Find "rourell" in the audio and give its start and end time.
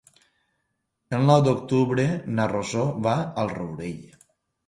3.59-4.03